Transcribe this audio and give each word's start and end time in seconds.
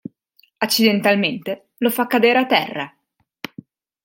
Accidentalmente, 0.65 1.67
lo 1.83 1.91
fa 1.91 2.07
cadere 2.07 2.39
a 2.39 2.47
terra. 2.47 2.85